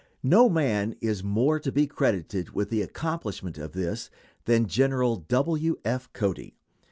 No 0.23 0.49
man 0.49 0.95
is 0.99 1.23
more 1.23 1.59
to 1.59 1.71
be 1.71 1.85
credited 1.85 2.55
with 2.55 2.71
the 2.71 2.81
accomplishment 2.81 3.59
of 3.59 3.73
this 3.73 4.09
than 4.45 4.65
Gen. 4.65 4.89
W. 5.27 5.75
F. 5.85 6.11
Cody. 6.11 6.55